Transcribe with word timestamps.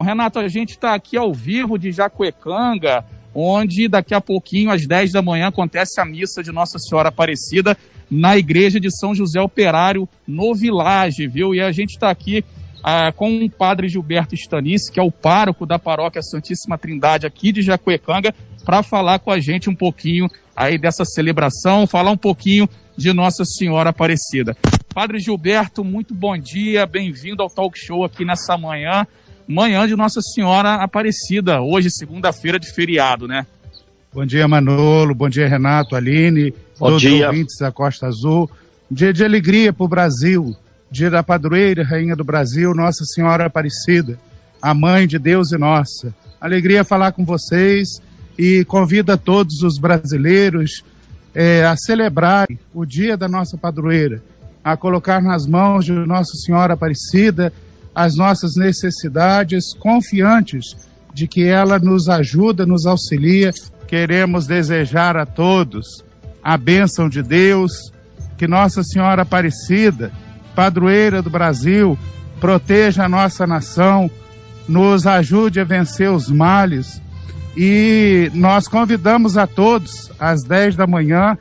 Renato, 0.00 0.38
a 0.38 0.46
gente 0.46 0.70
está 0.70 0.94
aqui 0.94 1.16
ao 1.16 1.34
vivo 1.34 1.76
de 1.76 1.90
Jacuecanga, 1.90 3.04
onde 3.34 3.88
daqui 3.88 4.14
a 4.14 4.20
pouquinho, 4.20 4.70
às 4.70 4.86
10 4.86 5.10
da 5.10 5.20
manhã, 5.20 5.48
acontece 5.48 6.00
a 6.00 6.04
missa 6.04 6.40
de 6.40 6.52
Nossa 6.52 6.78
Senhora 6.78 7.08
Aparecida 7.08 7.76
na 8.08 8.36
igreja 8.36 8.78
de 8.78 8.96
São 8.96 9.12
José 9.12 9.40
Operário, 9.40 10.08
no 10.24 10.54
Village, 10.54 11.26
viu? 11.26 11.52
E 11.52 11.60
a 11.60 11.72
gente 11.72 11.94
está 11.94 12.10
aqui 12.10 12.44
ah, 12.80 13.10
com 13.10 13.44
o 13.44 13.50
padre 13.50 13.88
Gilberto 13.88 14.36
Stanice, 14.36 14.92
que 14.92 15.00
é 15.00 15.02
o 15.02 15.10
pároco 15.10 15.66
da 15.66 15.80
paróquia 15.80 16.22
Santíssima 16.22 16.78
Trindade 16.78 17.26
aqui 17.26 17.50
de 17.50 17.60
Jacuecanga, 17.60 18.32
para 18.64 18.84
falar 18.84 19.18
com 19.18 19.32
a 19.32 19.40
gente 19.40 19.68
um 19.68 19.74
pouquinho 19.74 20.28
aí 20.54 20.78
dessa 20.78 21.04
celebração, 21.04 21.88
falar 21.88 22.12
um 22.12 22.16
pouquinho 22.16 22.68
de 22.96 23.12
Nossa 23.12 23.44
Senhora 23.44 23.90
Aparecida. 23.90 24.56
Padre 24.94 25.18
Gilberto, 25.18 25.82
muito 25.82 26.14
bom 26.14 26.38
dia, 26.38 26.86
bem-vindo 26.86 27.42
ao 27.42 27.50
talk 27.50 27.76
show 27.76 28.04
aqui 28.04 28.24
nessa 28.24 28.56
manhã, 28.56 29.04
manhã 29.48 29.86
de 29.86 29.96
Nossa 29.96 30.20
Senhora 30.20 30.74
Aparecida, 30.74 31.62
hoje, 31.62 31.90
segunda-feira 31.90 32.58
de 32.58 32.70
feriado, 32.70 33.26
né? 33.26 33.46
Bom 34.12 34.26
dia, 34.26 34.46
Manolo, 34.46 35.14
bom 35.14 35.28
dia, 35.28 35.48
Renato, 35.48 35.96
Aline, 35.96 36.50
bom 36.78 36.88
todos 36.88 37.00
dia. 37.00 37.14
os 37.14 37.26
ouvintes 37.26 37.56
da 37.58 37.72
Costa 37.72 38.06
Azul. 38.06 38.50
Um 38.90 38.94
dia 38.94 39.10
de 39.10 39.24
alegria 39.24 39.72
para 39.72 39.84
o 39.84 39.88
Brasil, 39.88 40.54
dia 40.90 41.08
da 41.08 41.22
padroeira, 41.22 41.82
rainha 41.82 42.14
do 42.14 42.24
Brasil, 42.24 42.74
Nossa 42.74 43.04
Senhora 43.06 43.46
Aparecida, 43.46 44.18
a 44.60 44.74
mãe 44.74 45.06
de 45.06 45.18
Deus 45.18 45.50
e 45.50 45.56
nossa. 45.56 46.14
Alegria 46.38 46.84
falar 46.84 47.12
com 47.12 47.24
vocês 47.24 48.02
e 48.36 48.64
convido 48.66 49.12
a 49.12 49.16
todos 49.16 49.62
os 49.62 49.78
brasileiros 49.78 50.84
é, 51.34 51.64
a 51.64 51.74
celebrar 51.76 52.46
o 52.74 52.84
dia 52.84 53.16
da 53.16 53.28
nossa 53.28 53.56
padroeira, 53.56 54.22
a 54.62 54.76
colocar 54.76 55.22
nas 55.22 55.46
mãos 55.46 55.86
de 55.86 55.92
Nossa 55.92 56.36
Senhora 56.36 56.74
Aparecida 56.74 57.52
as 57.94 58.16
nossas 58.16 58.54
necessidades, 58.56 59.74
confiantes 59.74 60.76
de 61.12 61.26
que 61.26 61.44
ela 61.44 61.78
nos 61.78 62.08
ajuda, 62.08 62.64
nos 62.64 62.86
auxilia. 62.86 63.50
Queremos 63.86 64.46
desejar 64.46 65.16
a 65.16 65.26
todos 65.26 66.04
a 66.42 66.56
bênção 66.56 67.08
de 67.08 67.22
Deus, 67.22 67.92
que 68.36 68.46
Nossa 68.46 68.82
Senhora 68.82 69.22
Aparecida, 69.22 70.12
padroeira 70.54 71.20
do 71.20 71.30
Brasil, 71.30 71.98
proteja 72.40 73.04
a 73.04 73.08
nossa 73.08 73.46
nação, 73.46 74.10
nos 74.68 75.06
ajude 75.06 75.60
a 75.60 75.64
vencer 75.64 76.10
os 76.10 76.30
males. 76.30 77.02
E 77.56 78.30
nós 78.34 78.68
convidamos 78.68 79.36
a 79.36 79.46
todos, 79.46 80.12
às 80.18 80.44
10 80.44 80.76
da 80.76 80.86
manhã, 80.86 81.36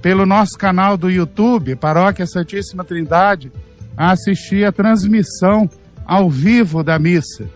pelo 0.00 0.24
nosso 0.24 0.56
canal 0.56 0.96
do 0.96 1.10
YouTube, 1.10 1.74
Paróquia 1.74 2.26
Santíssima 2.26 2.84
Trindade, 2.84 3.50
a 3.98 4.12
assistir 4.12 4.64
a 4.64 4.70
transmissão 4.70 5.68
ao 6.06 6.30
vivo 6.30 6.84
da 6.84 6.98
missa. 7.00 7.50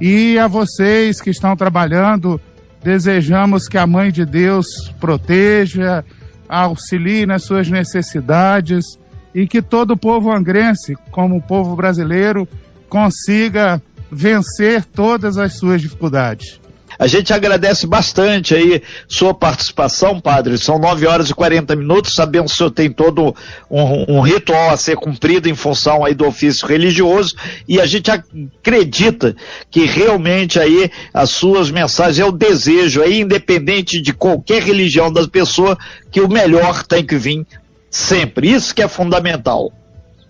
E 0.00 0.38
a 0.38 0.46
vocês 0.46 1.20
que 1.20 1.30
estão 1.30 1.56
trabalhando, 1.56 2.40
desejamos 2.82 3.66
que 3.66 3.76
a 3.76 3.84
Mãe 3.84 4.12
de 4.12 4.24
Deus 4.24 4.94
proteja, 5.00 6.04
auxilie 6.48 7.26
nas 7.26 7.42
suas 7.42 7.68
necessidades 7.68 8.96
e 9.34 9.46
que 9.46 9.60
todo 9.60 9.90
o 9.90 9.98
povo 9.98 10.32
angrense, 10.32 10.94
como 11.10 11.36
o 11.36 11.42
povo 11.42 11.74
brasileiro, 11.74 12.48
consiga 12.88 13.82
vencer 14.10 14.84
todas 14.84 15.36
as 15.36 15.54
suas 15.54 15.82
dificuldades. 15.82 16.60
A 16.98 17.06
gente 17.06 17.32
agradece 17.32 17.86
bastante 17.86 18.54
aí 18.54 18.82
sua 19.06 19.32
participação, 19.32 20.20
padre. 20.20 20.58
São 20.58 20.78
9 20.78 21.06
horas 21.06 21.30
e 21.30 21.34
40 21.34 21.76
minutos. 21.76 22.14
Sabemos 22.14 22.50
que 22.50 22.56
o 22.56 22.58
senhor 22.58 22.70
tem 22.70 22.90
todo 22.90 23.34
um, 23.70 24.16
um, 24.16 24.20
ritual 24.20 24.70
a 24.70 24.76
ser 24.76 24.96
cumprido 24.96 25.48
em 25.48 25.54
função 25.54 26.04
aí 26.04 26.12
do 26.12 26.26
ofício 26.26 26.66
religioso 26.66 27.36
e 27.68 27.80
a 27.80 27.86
gente 27.86 28.10
acredita 28.10 29.36
que 29.70 29.84
realmente 29.84 30.58
aí 30.58 30.90
as 31.14 31.30
suas 31.30 31.70
mensagens 31.70 32.18
é 32.18 32.24
o 32.24 32.32
desejo 32.32 33.02
aí, 33.02 33.20
independente 33.20 34.02
de 34.02 34.12
qualquer 34.12 34.62
religião 34.62 35.12
das 35.12 35.28
pessoas, 35.28 35.78
que 36.10 36.20
o 36.20 36.28
melhor 36.28 36.82
tem 36.82 37.04
que 37.04 37.16
vir 37.16 37.46
sempre. 37.88 38.50
Isso 38.50 38.74
que 38.74 38.82
é 38.82 38.88
fundamental. 38.88 39.72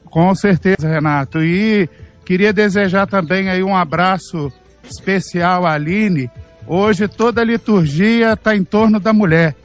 Com 0.04 0.34
certeza, 0.34 0.88
Renato. 0.88 1.42
E 1.42 1.88
queria 2.24 2.52
desejar 2.52 3.06
também 3.06 3.48
aí 3.48 3.62
um 3.62 3.76
abraço 3.76 4.52
especial 4.84 5.66
à 5.66 5.74
Aline, 5.74 6.30
Hoje 6.70 7.08
toda 7.08 7.40
a 7.40 7.44
liturgia 7.44 8.34
está 8.34 8.54
em 8.54 8.62
torno 8.62 9.00
da 9.00 9.10
mulher. 9.10 9.56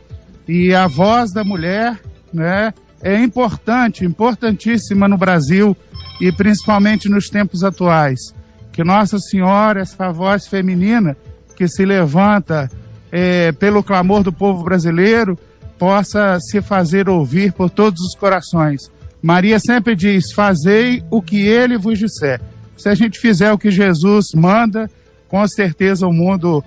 E 0.48 0.74
a 0.74 0.88
voz 0.88 1.34
da 1.34 1.44
mulher 1.44 2.00
né, 2.34 2.74
é 3.02 3.20
importante, 3.22 4.06
importantíssima 4.06 5.06
no 5.06 5.18
Brasil 5.18 5.76
e 6.22 6.32
principalmente 6.32 7.10
nos 7.10 7.30
tempos 7.30 7.62
atuais. 7.62 8.34
Que 8.72 8.86
Nossa 8.86 9.20
Senhora, 9.20 9.82
essa 9.82 10.14
voz 10.14 10.48
feminina 10.48 11.18
que 11.58 11.68
se 11.68 11.84
levanta 11.84 12.72
é, 13.12 13.52
pelo 13.52 13.84
clamor 13.84 14.24
do 14.24 14.32
povo 14.32 14.64
brasileiro, 14.64 15.38
possa 15.78 16.40
se 16.40 16.62
fazer 16.62 17.10
ouvir 17.10 17.52
por 17.52 17.70
todos 17.70 18.02
os 18.02 18.16
corações. 18.16 18.90
Maria 19.22 19.60
sempre 19.60 19.94
diz: 19.94 20.32
Fazei 20.32 21.04
o 21.12 21.22
que 21.22 21.46
ele 21.46 21.78
vos 21.78 22.00
disser. 22.00 22.40
Se 22.78 22.88
a 22.88 22.96
gente 22.96 23.20
fizer 23.20 23.52
o 23.52 23.58
que 23.58 23.70
Jesus 23.70 24.28
manda, 24.34 24.90
com 25.28 25.46
certeza 25.48 26.08
o 26.08 26.14
mundo 26.14 26.64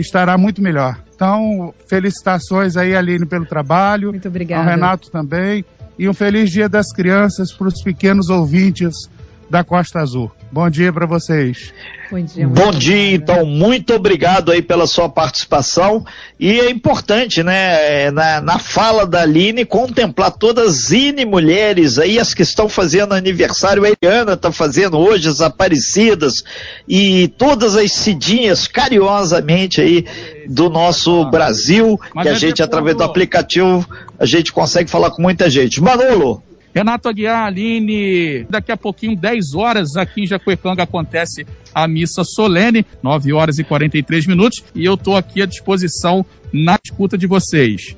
estará 0.00 0.36
muito 0.36 0.62
melhor. 0.62 0.98
Então, 1.14 1.74
felicitações 1.86 2.76
aí, 2.76 2.94
Aline, 2.94 3.26
pelo 3.26 3.46
trabalho. 3.46 4.10
Muito 4.10 4.28
obrigada. 4.28 4.62
Ao 4.62 4.68
Renato 4.68 5.10
também. 5.10 5.64
E 5.98 6.08
um 6.08 6.14
feliz 6.14 6.50
dia 6.50 6.68
das 6.68 6.92
crianças 6.92 7.52
para 7.52 7.68
os 7.68 7.82
pequenos 7.82 8.28
ouvintes 8.28 9.08
da 9.48 9.64
Costa 9.64 10.00
Azul. 10.00 10.30
Bom 10.56 10.70
dia 10.70 10.90
para 10.90 11.04
vocês. 11.04 11.70
Bom 12.10 12.22
dia, 12.22 12.48
Bom 12.48 12.70
dia 12.70 13.14
então, 13.14 13.44
muito 13.44 13.92
obrigado 13.92 14.50
aí 14.50 14.62
pela 14.62 14.86
sua 14.86 15.06
participação. 15.06 16.02
E 16.40 16.58
é 16.60 16.70
importante, 16.70 17.42
né, 17.42 18.04
é, 18.06 18.10
na, 18.10 18.40
na 18.40 18.58
fala 18.58 19.06
da 19.06 19.20
Aline, 19.20 19.66
contemplar 19.66 20.30
todas 20.30 20.66
as 20.66 20.90
Ine 20.92 21.26
mulheres 21.26 21.98
aí, 21.98 22.18
as 22.18 22.32
que 22.32 22.40
estão 22.40 22.70
fazendo 22.70 23.12
aniversário. 23.12 23.84
A 23.84 23.90
Eliana 23.90 24.32
está 24.32 24.50
fazendo 24.50 24.96
hoje, 24.96 25.28
as 25.28 25.42
Aparecidas, 25.42 26.42
e 26.88 27.28
todas 27.36 27.76
as 27.76 27.92
Cidinhas, 27.92 28.66
carinhosamente 28.66 29.82
aí, 29.82 30.06
do 30.48 30.70
nosso 30.70 31.30
Brasil, 31.30 32.00
que 32.22 32.28
a 32.28 32.32
é 32.32 32.34
gente, 32.34 32.62
através 32.62 32.96
do 32.96 33.02
aplicativo, 33.02 33.86
a 34.18 34.24
gente 34.24 34.54
consegue 34.54 34.88
falar 34.88 35.10
com 35.10 35.20
muita 35.20 35.50
gente. 35.50 35.82
Manolo, 35.82 36.42
Renato 36.76 37.08
Aguiar, 37.08 37.46
Aline, 37.46 38.44
daqui 38.50 38.70
a 38.70 38.76
pouquinho, 38.76 39.16
10 39.16 39.54
horas, 39.54 39.96
aqui 39.96 40.24
em 40.24 40.26
Jacuecanga 40.26 40.82
acontece 40.82 41.46
a 41.74 41.88
missa 41.88 42.22
solene, 42.22 42.84
9 43.02 43.32
horas 43.32 43.58
e 43.58 43.64
43 43.64 44.26
minutos, 44.26 44.62
e 44.74 44.84
eu 44.84 44.92
estou 44.92 45.16
aqui 45.16 45.40
à 45.40 45.46
disposição 45.46 46.22
na 46.52 46.76
escuta 46.84 47.16
de 47.16 47.26
vocês. 47.26 47.96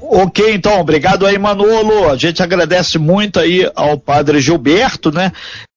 Ok, 0.00 0.52
então, 0.52 0.80
obrigado 0.80 1.26
aí, 1.26 1.38
Manolo. 1.38 2.10
A 2.10 2.16
gente 2.16 2.42
agradece 2.42 2.98
muito 2.98 3.38
aí 3.38 3.70
ao 3.76 3.96
padre 3.96 4.40
Gilberto, 4.40 5.12
né? 5.12 5.30